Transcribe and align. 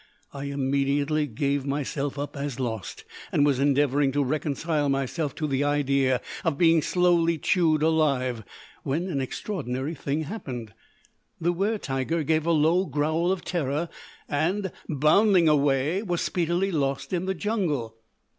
I 0.33 0.45
immediately 0.45 1.27
gave 1.27 1.63
myself 1.63 2.17
up 2.17 2.35
as 2.35 2.59
lost, 2.59 3.05
and 3.31 3.45
was 3.45 3.59
endeavouring 3.59 4.11
to 4.13 4.23
reconcile 4.23 4.89
myself 4.89 5.35
to 5.35 5.45
the 5.45 5.63
idea 5.63 6.21
of 6.43 6.57
being 6.57 6.81
slowly 6.81 7.37
chewed 7.37 7.83
alive, 7.83 8.43
when 8.81 9.05
an 9.09 9.21
extraordinary 9.21 9.93
thing 9.93 10.23
happened. 10.23 10.73
The 11.39 11.53
wer 11.53 11.77
tiger 11.77 12.23
gave 12.23 12.47
a 12.47 12.51
low 12.51 12.87
growl 12.87 13.31
of 13.31 13.45
terror 13.45 13.89
and, 14.27 14.71
bounding 14.89 15.47
away, 15.47 16.01
was 16.01 16.21
speedily 16.21 16.71
lost 16.71 17.13
in 17.13 17.25
the 17.27 17.35
jungle. 17.35 17.95